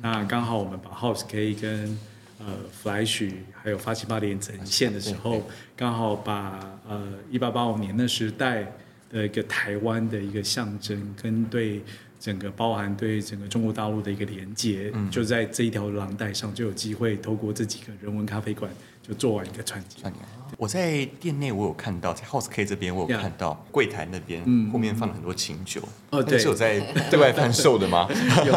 [0.02, 1.99] 那刚好我们把 House K 跟
[2.39, 5.43] 呃，Flash 还有发起八连成线的时候，
[5.78, 8.73] 刚好把呃一八八五年那时代
[9.10, 11.82] 的一个台湾的一个象征，跟对
[12.24, 18.72] 整个包含对整个中国大陆的一个连接，嗯、就在这一条廊带上就有机会透过这几个人文咖啡馆
[19.06, 20.14] 就做完一个串联。
[20.58, 25.82] 我在店内我有看到，在 House K 这边我有看到柜台那边，嗯，后面放了很多琴酒。
[26.12, 26.80] 哦，对，是有在
[27.12, 28.08] 对外贩售的吗？
[28.48, 28.54] 有，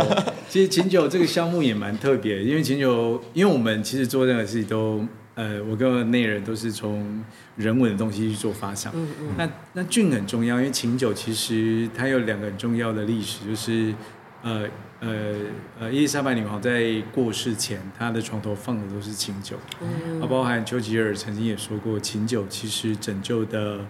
[0.49, 5.05] 其实琴酒这个项目也蛮特别，因为琴酒，因为我们其实做任何事情都，
[5.37, 8.93] 呃，我跟内人都是从人文的东西去做发想。
[8.97, 9.29] 嗯嗯。
[9.39, 13.95] 那那菌很重要，因为琴酒其实它有两个很重要的历史，就是。
[14.43, 14.65] 呃
[15.01, 15.35] 呃
[15.81, 23.81] 呃，伊丽莎白女王在过世前，她的床头放的都是琴酒，嗯，啊，包含丘吉尔曾经也说过，琴酒其实拯救的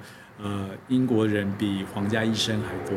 [0.42, 2.96] 呃英国人比皇家医生还多。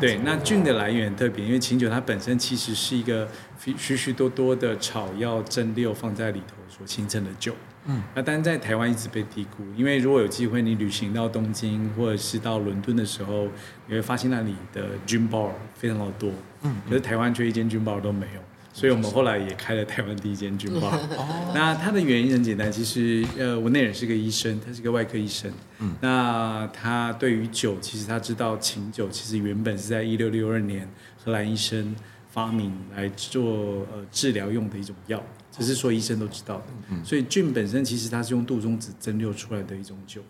[0.00, 3.28] 对，那菌的来源特别，因为琴酒它本身其实是一个
[3.76, 7.54] 许许多多的草药蒸馏放在里头所形成的酒。
[7.86, 13.46] 嗯，那但是在台湾一直被低估，因为如果有机会你旅行到东京或者是到伦敦的时候，
[13.86, 16.30] 你会发现那里的 gin bar 非常的多，
[16.62, 18.40] 嗯，可是台湾却一间 gin bar 都没有，
[18.72, 20.90] 所以我们后来也开了台湾第一间 gin bar。
[21.16, 30.88] 哦，那它的原因很简单，其实呃，我内人是个医生，他是个外科医生，嗯，那他对于酒，其实他知道琴酒其实原本是在一六六二年
[31.24, 31.94] 荷兰医生
[32.28, 35.22] 发明来做呃治疗用的一种药。
[35.58, 40.20] 只是说医生都知道的，所以菌本身其实它是用杜松子蒸馏出来的一种酒。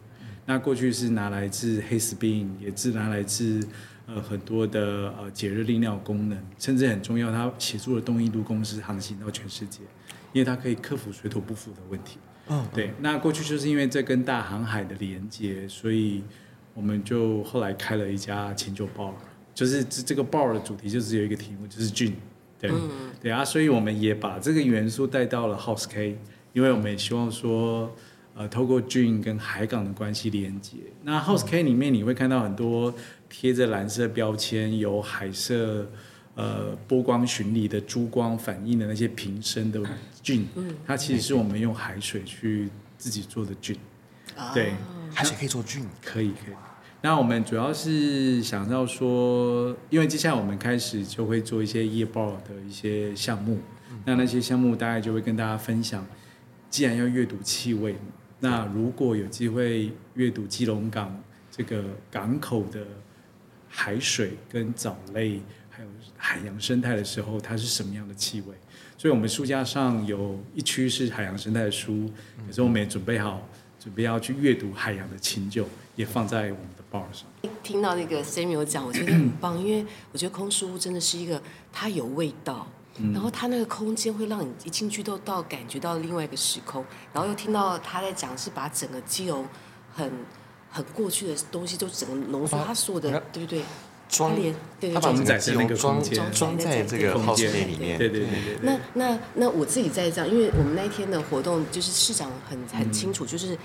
[0.44, 3.60] 那过去是拿来治黑死病，也是拿来治
[4.06, 9.80] 呃很多的呃解热利尿功能，甚至很重要，它协助了东印度公司航行到全世界，
[10.32, 12.18] 因为它可以克服水土不服的问题。
[12.48, 12.92] 嗯，对。
[13.00, 16.22] 那过去就是因为这跟大航海的连接，所以
[16.74, 19.12] 我们就后来开了一家琴酒 bar，
[19.52, 22.14] 就是这这个 bar 的主题就只有一个题目，就是菌。
[22.58, 22.70] 对，
[23.22, 26.18] 对啊，所以我们也把这个元素带到了 House K，
[26.52, 27.94] 因为我们也希望说，
[28.34, 30.78] 呃，透过 gin 跟海港的关系连接。
[31.02, 32.94] 那 House K 里面你会看到很多
[33.28, 35.86] 贴着蓝色标签、有海色
[36.34, 39.80] 呃波光绚丽的珠光反映的那些瓶身的
[40.22, 40.44] gin，
[40.86, 43.76] 它其实是我们用海水去自己做的 gin。
[44.54, 44.72] 对，
[45.14, 46.54] 海水可以做 gin，可以可以。
[47.02, 53.61] 那我们主要是想要说，因为接下来我们开始就会做一些夜报的一些项目，
[54.04, 56.04] 那那些项目大概就会跟大家分享。
[56.68, 57.94] 既然要阅读气味，
[58.40, 62.85] 那如果有机会阅读基隆港这个港口的
[63.68, 68.54] 海水跟藻类，还有海洋生态的时候，它是什么样的气味？
[68.98, 72.11] 所以我们书架上有一区是海洋生态的书，
[72.46, 73.46] 可是我们也准备好，
[73.78, 76.76] 准备要去阅读海洋的清酒，也放在我们的。
[77.62, 82.66] 听到那个 Samuel 讲，我觉得很棒， 因为我觉得空书真的是一个，它有味道，
[83.12, 86.82] 然后它那个空间会让你一进去都到感觉到另外一个时空，
[87.12, 89.44] 然后又听到他在讲是把整个基隆
[89.94, 90.11] 很
[90.70, 93.61] 很过去的东西都整个浓缩，他说的对不对？
[94.09, 97.98] 装它连对他把整个基隆装装装在这个 house 里面。
[97.98, 98.59] 对对对对，对。
[98.62, 103.59] 那那那我自己在这样，因为我们那一天的活动就是市长很很清楚，就是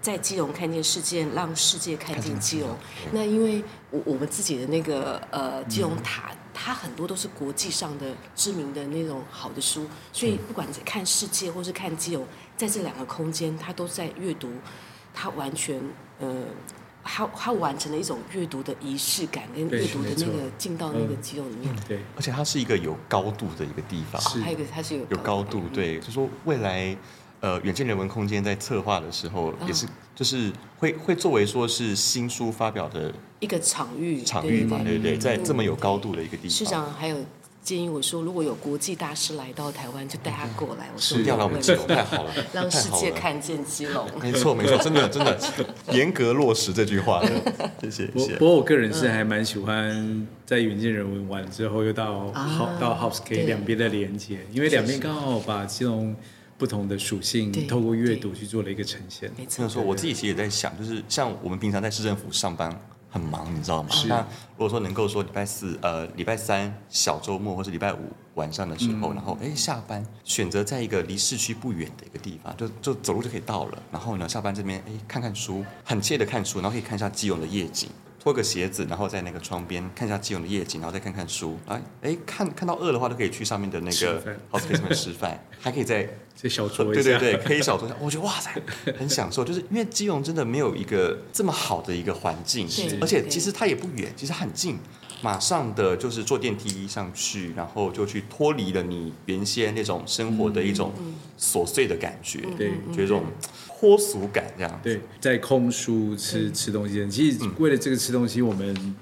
[0.00, 2.70] 在基隆看见世界，让世界看见基隆。
[3.12, 12.24] 那因为我我们自己的那个呃基隆塔，它很多都是国际上的知名的那种好的书，所以不管是看世界或是看基隆，
[12.56, 14.50] 在这两个空间，它都在阅读，
[15.12, 15.80] 它完全
[16.18, 16.44] 呃。
[17.10, 21.74] 他他完成了一种阅读的仪式感，跟阅读的那个进到那个基隆里面。
[21.88, 24.20] 对，而且它是一个有高度的一个地方。
[24.20, 26.94] 是，还有一个它是有有高度，对，就说未来
[27.40, 35.16] 呃远见人文空间在策划的时候，也是就是会会作为说是新书发表的一个场域场域嘛，对不对？
[35.16, 37.16] 在这么有高度的一个地方，市长还有。
[37.60, 40.88] 建议我说，如果有国际大师来到台湾，就带他过来。
[40.94, 44.08] 我说要来我们基隆，太好了， 让世界看见基隆。
[44.22, 45.38] 没错，没错，真的真的
[45.90, 47.22] 严格落实这句话。
[47.82, 48.06] 谢谢。
[48.06, 56.16] 不不过我个人是还蛮喜欢在远见人文完之后，又到好到 House K 两边的连接，因为两边刚好把基隆
[56.58, 59.32] 不同的属性透过阅读去做了一个呈现。
[59.38, 62.78] 没错，说我自己其实也在想，就是像我们平常在市政府上班。
[63.10, 63.88] 很忙，你知道吗？
[64.06, 68.00] 那如果说能够说礼拜四、呃礼拜三小周末，或是礼拜五
[68.34, 73.82] 晚上的时候，嗯、然后哎下班选择在一个离市区不远的一个地方，就就走路就可以到了。
[73.90, 77.88] 然后呢，下班这边哎看看书，很惬意的看书，然后可以看一下基隆的夜景。
[78.20, 81.58] 脱个鞋子，然后在那个窗边看一下基隆的夜景，然后再看看书。
[81.66, 87.96] 哎哎，看看到饿的话，都可以去上面的那个 house 上面吃饭，还可以在这 小桌对对对，可以小桌下。
[88.00, 88.50] 我觉得哇塞，
[88.98, 92.68] 很享受，就是因为基隆真的没有一个这么好的一个环境，
[93.00, 94.78] 而且其实它也不远，其实很近，
[95.22, 100.92] 马上的就是坐电梯上去，然后就去脱离了你原先那种生活的一种
[101.38, 103.24] 琐碎的感觉，对，觉得这种。
[103.80, 108.96] 脱俗感这样，对，在空书吃吃东西，其实为了这个吃东西，我们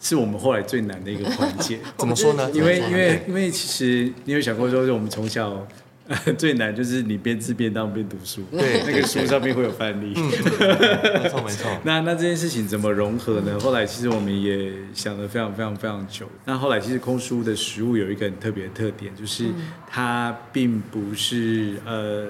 [0.00, 1.80] 是我们后来最难的一个环节。
[1.98, 2.48] 怎么说呢？
[2.52, 5.66] 因为因为因为其实你有想过说，就我们从小
[6.38, 10.14] 最难就是你边吃便当边读书，对，那个书上面会有范例。
[10.14, 11.70] 没错没错。
[11.84, 13.58] 那那这件事情怎么融合呢？
[13.60, 16.26] 后来其实我们也想了非常非常非常久。
[16.44, 19.46] 那后来其实空书的食物有一个很特别的特点，就是
[19.90, 22.28] 它并不是呃。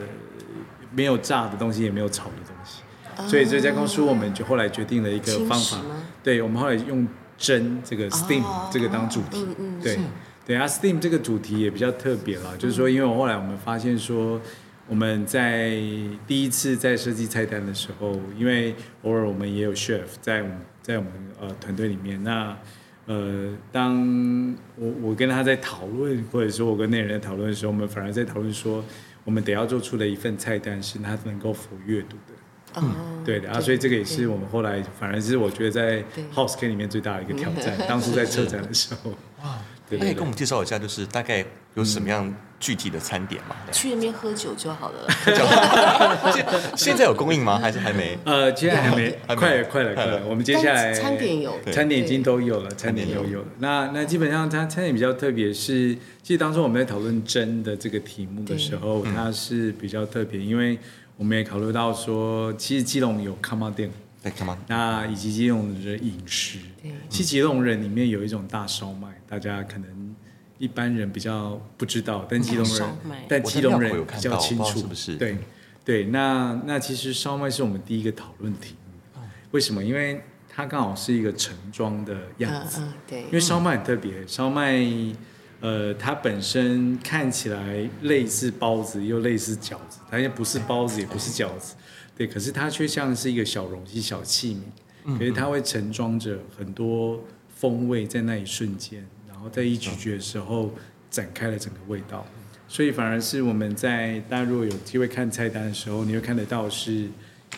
[0.93, 5.79] 没有炸的东西，也没有炒的东西，所以这家公司我们就后来决定了一个方法，
[6.23, 9.47] 对，我们后来用蒸这个 steam 这个当主题，
[9.83, 9.99] 对，
[10.47, 14.41] 对啊，steam 这个主题也比较特别了，就是说，因为我后来我们发现说，
[14.89, 15.71] 我们在
[16.27, 22.57] 第一次在设计菜单的时候，因为偶尔我们也有 chef 在我们在我们呃团队里面，那
[23.07, 28.85] 呃，当我我跟他在讨论，或者说我跟那人在讨论的时候，我们反而在讨论说。
[29.27, 36.01] 我们得要做出的一份菜单是它能够服阅读的，嗯，对的啊，所以这个也是我们后来反而是我觉得在
[36.33, 37.77] House K 里面最大的一个挑战。
[37.89, 39.11] 当初在车展的时候，
[39.43, 41.44] 哇，可以跟我们介绍一下，就是大概
[41.75, 43.55] 有什么样具体的餐点吗？
[43.70, 45.07] 去那边喝酒就好了。
[46.77, 47.59] 现在有供应吗？
[47.59, 48.18] 还是还没？
[48.25, 50.22] 呃，现在还没，快了，快了，快了。
[50.27, 53.46] 我们接下来餐点有，餐点已经都有了，餐点都有了。
[53.59, 55.96] 那那基本上它餐点比较特别是。
[56.22, 60.77] 其实当初我们在讨论蒸的这个题目的时候，它是比较特别，因为
[61.16, 63.92] 我们也考虑到说，其实基隆有崁仔顶，
[64.69, 66.59] 那以及基隆的饮食，
[67.09, 70.15] 其实基隆人里面有一种大烧麦，大家可能
[70.59, 72.97] 一般人比较不知道，但基隆人，
[73.29, 75.17] 但基隆人比较清楚，是不是？
[75.17, 75.39] 对，
[75.85, 78.75] 对，那那其实烧麦是我们第一个讨论题
[79.15, 79.21] 目，
[79.53, 79.83] 为什么？
[79.83, 84.83] 因为它刚好是一个盛装的样子，对，因为烧麦很特别，烧麦。
[85.59, 91.75] 呃，它本身看起来类似包子，又类似饺子，它也不是包子，也不是饺子，
[92.17, 94.57] 对，可是它却像是一个小容器、小器
[95.05, 97.23] 皿，可是它会盛装着很多
[97.55, 100.73] 风味在那一瞬间，然后在一咀嚼的时候
[101.11, 102.27] 展开了整个味道，
[102.67, 107.09] 所以反而是我们在大家如果有机会看菜单的时候，你会看得到是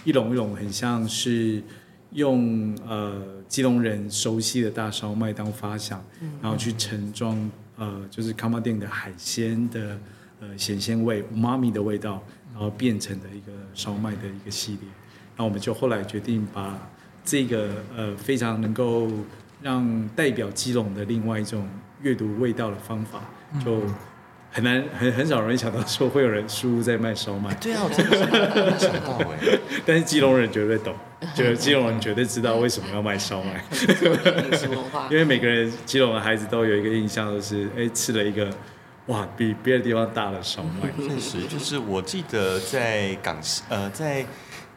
[0.04, 1.62] 一笼一笼，很像是
[2.12, 6.04] 用呃基隆人熟悉的大烧麦当发想，
[6.42, 7.50] 然后去盛装。
[7.80, 9.96] 呃，就是崁仔顶的海鲜的
[10.40, 12.22] 呃咸鲜味、妈咪的味道，
[12.52, 14.88] 然后变成的一个烧麦的一个系列。
[15.36, 16.78] 那我们就后来决定把
[17.24, 19.08] 这个呃非常能够
[19.62, 21.68] 让代表基隆的另外一种
[22.02, 23.20] 阅读味道的方法，
[23.64, 23.82] 就
[24.50, 27.54] 很难很很少人想到说会有人输入在卖烧麦。
[27.60, 29.58] 对啊，我真的没想到哎。
[29.84, 30.94] 但是基隆人绝对懂。
[31.34, 33.64] 就是基隆人绝对知道为什么要卖烧麦，
[35.10, 38.48] 因为每个人基隆的孩子都有一个印象，就是哎、欸、吃了一个
[39.08, 40.88] 哇比别的地方大了烧麦。
[41.06, 44.24] 确实，就是我记得在港西呃在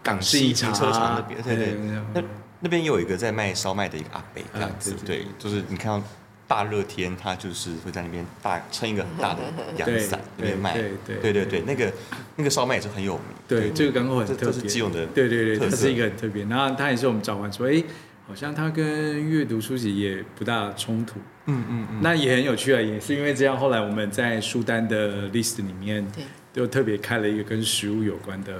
[0.03, 1.75] 港西停车场那边，对对，
[2.13, 2.23] 那
[2.59, 6.05] 那边有一个在卖烧麦的一个阿伯这样子，对，就是你看到
[6.47, 9.39] 大热天，他就是会在那边大撑一个很大的
[9.77, 11.91] 阳伞那边卖，对对对，那个
[12.35, 13.23] 那个烧麦也是很有名。
[13.47, 16.43] 对，这个港口很特别，是基隆的，对对对，它是一个很特别。
[16.45, 17.83] 然后他也是我们找完说，哎，
[18.31, 21.19] 好像它跟阅读书籍也不大冲突。
[21.47, 21.99] 嗯嗯嗯。
[22.01, 26.23] 那也很有趣啊，也是因为这样，后来我们在书单的 list 里面，对
[26.53, 28.57] 就特别开了一个跟食物有关的。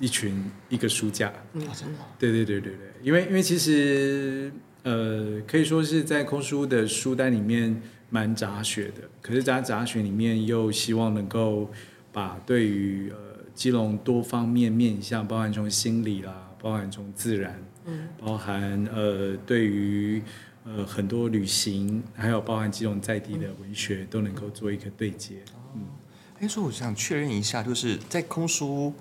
[0.00, 4.52] 一群一个书架，嗯，真的，对对对对对，因为因为其实
[4.82, 11.70] 呃可以说是在空书的书单里面蛮杂学的，可是在杂学里面又希望能够
[12.12, 13.16] 把对于呃
[13.54, 20.22] 基隆多方面面向，包含从心理啦，包含从自然，嗯，包含呃对于
[20.64, 25.36] 呃很多旅行，还有包含几种在地的文学，嗯，都能够做一个对接。
[25.74, 25.86] 嗯，
[26.40, 28.92] 哎，所以我想确认一下，就是在空书。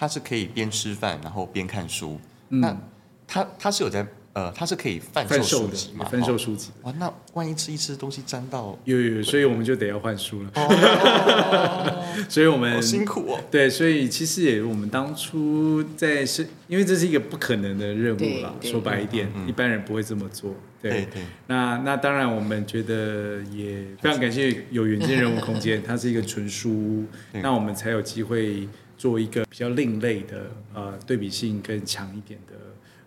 [0.00, 2.20] 它是可以边吃饭然后边看书，
[2.50, 2.80] 嗯、那
[3.26, 4.06] 它它是有在
[4.38, 6.04] 呃，它是可以贩售书籍嘛？
[6.04, 6.70] 贩售书籍。
[6.82, 10.50] 哇，那万一吃一吃东西沾到，有有，所以我们就得要换书了。
[10.54, 13.40] 哦、 所以我们辛苦哦。
[13.50, 18.54] 对，所以其实也我们当初在是，因为这是一个不可能的任务了。
[18.62, 20.54] 说白一点，嗯、一般人不会这么做。
[20.80, 21.22] 对对，对。
[21.48, 27.06] 那那当然，我们觉得也非常感谢有远见人物空间， 它是一个纯书屋，
[27.42, 28.68] 那我们才有机会。
[28.98, 32.54] 做一个比较另类的，呃，对比性更强一点的，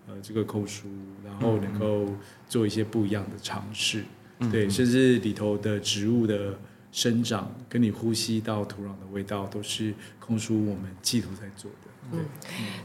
[0.07, 1.10] 呃，这个扣书，然
[1.41, 2.07] 后能够
[2.47, 4.05] 做一些不一样的尝试，
[4.39, 6.57] 嗯、对，甚至里头的植物的
[6.91, 11.77] 生长，跟你呼吸到土壤的味道，都是空叔我们企图在做的。
[12.13, 12.25] 嗯，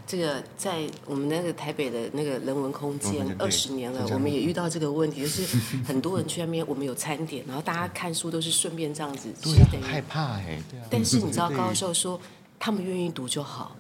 [0.07, 10.87] 这个在我们那个台北的那个人文空间二十年了，我们也遇到这个问题，就是很多人去那边，我们有餐点，然后大家看书都是顺便这样子，对，很害怕哎，对啊。
[10.91, 12.21] 但是你知道高教授说。
[12.59, 13.77] 他们愿意读就好，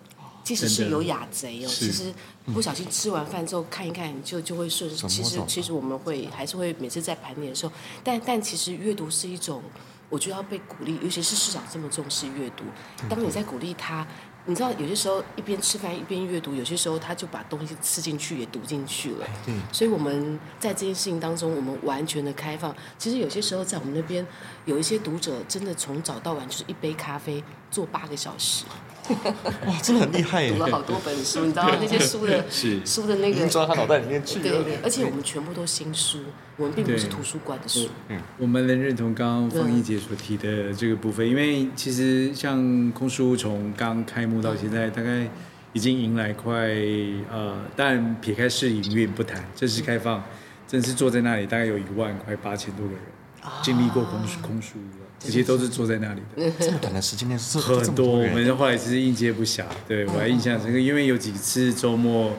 [0.46, 2.14] 即使是有雅贼哦，其实
[2.54, 4.88] 不小心吃完饭之后看一看就就会顺。
[4.88, 7.72] 其实其实我们会还是会每次在盘点的时候，
[8.04, 9.60] 但但其实阅读是一种，
[10.08, 12.62] 我觉得要被鼓励，尤其是市长这么重视阅读，
[13.08, 14.06] 当你在鼓励他。
[14.48, 19.26] 你知道，有些时候一边吃饭一边阅读，有些时候他就把东西吃进去也读进去了。
[19.44, 22.72] 对，所以我们在这件事情当中，我们完全的开放。
[22.96, 24.24] 其实有些时候在我们那边，
[24.64, 27.42] 有一些读者真的从早到晚就是一杯咖啡
[27.72, 28.64] 坐八个小时。
[29.66, 30.48] 哇，真的很厉害！
[30.50, 32.44] 读了好多本书，你知道那些书的，
[32.84, 34.40] 书的那个，装到他脑袋里面去。
[34.40, 36.18] 对对对，而且我们全部都新书，
[36.56, 37.88] 我们并不是图书馆的书。
[38.08, 45.28] 嗯，我们能认同刚刚方一姐所提的这个部分，因为其实像空书从刚开幕到现在，大概
[45.72, 46.52] 已经迎来快
[47.30, 50.22] 呃，但撇开试营运不谈，正式开放，
[50.66, 53.00] 正式坐在那里，大概有一万快八千多个人
[53.62, 54.74] 经历过空书空虚。
[55.18, 58.18] 这些都是坐在那里的，这么短的时间内是很多。
[58.18, 62.34] 我们后来其实应接不暇，对我还印象深刻，因为有几次周末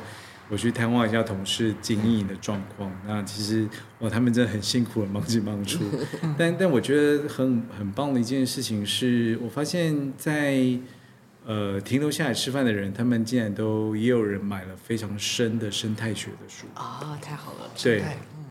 [0.48, 3.68] 我去探望一下同事经营的状况，那其实
[4.00, 5.80] 哇，他们真的很辛苦，忙进忙出。
[6.38, 10.56] 但但我觉得很很棒的一件事情是，我发现在
[11.48, 18.04] 呃停留下来吃饭的人，他们竟然都也有人买了非常深的生态学的书啊，太好了，对。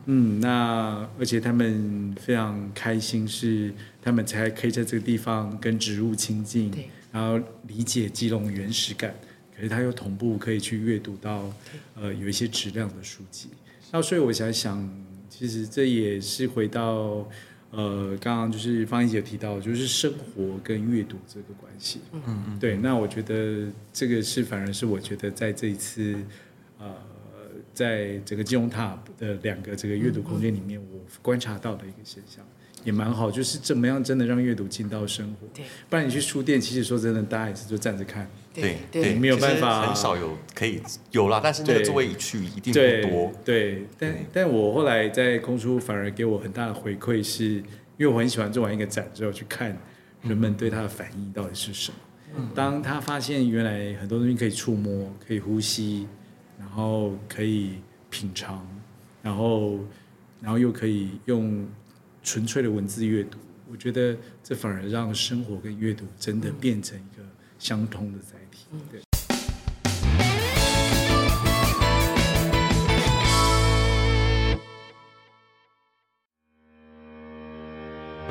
[0.09, 9.13] 嗯，那而且他们非常开心，是他们才可以在这个地方跟植物亲近，对然后理解基隆原始感。
[9.55, 11.53] 可是他又同步可以去阅读到，
[11.97, 13.49] 呃，有一些质量的书籍。
[13.91, 14.89] 那所以我想想，
[15.29, 17.29] 其实这也是回到，
[17.71, 22.01] 呃，刚刚就是方怡姐提到，就是生活跟阅读这个关系。
[22.12, 22.59] 嗯嗯。
[22.59, 26.17] 对，那我觉得这个是反而是我觉得在这一次，
[26.79, 26.95] 呃。
[27.73, 32.43] 在整个金融塔的两个这个阅读空间里面，我观察到的一个现象
[32.85, 35.47] 也蛮好，就是怎么样真的让阅读进到生活。
[35.53, 38.27] 对，不然你去书店，其实说真的，大家也是就站着看。
[38.63, 40.81] 对对，没有办法，很少有可以
[41.11, 43.33] 有啦，但是那个座位一去一定不多。
[43.45, 47.65] 对，但但我后来在空书反而给我很大的回馈，是因
[48.01, 49.77] 为我很喜欢做完一个展之后去看
[50.23, 51.99] 人们对它的反应到底是什么。
[52.55, 56.07] 当他发现原来很多东西可以触摸，可以呼吸。
[56.59, 57.73] 然后可以
[58.09, 58.67] 品尝，
[59.23, 59.79] 然后，
[60.41, 61.67] 然后又可以用
[62.23, 63.39] 纯粹的文字阅读，
[63.71, 67.23] 我觉得这反而让生活跟阅读真的变成一个
[67.59, 68.67] 相通的载体。
[68.91, 69.01] 对。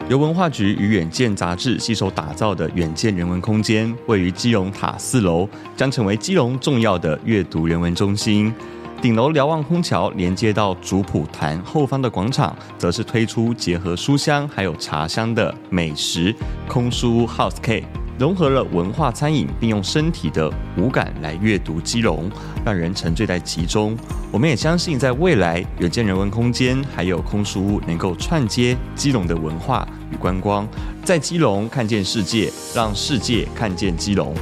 [0.07, 8.53] 由文化局与远见杂志携手打造的远见人文空间，位于基隆塔四楼，将成为基隆重要的阅读人文中心。
[9.01, 16.33] 顶楼瞭望空桥连接到主普坛后方的广场，则是推出结合书香还有茶香的美食
[16.67, 17.83] 空书 House K。
[18.17, 22.29] 融合了文化餐饮，并用身体的五感来阅读基隆，
[22.65, 23.97] 让人沉醉在其中。
[24.31, 30.67] 我们也相信，在未来，远见人文空间还有空书屋能够串接基隆的文化与观光，
[31.03, 34.33] 在基隆看见世界，让世界看见基隆。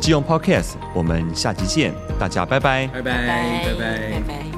[0.00, 4.51] 基隆 Podcast，我们下期见，大家拜拜，拜拜，拜拜，拜拜。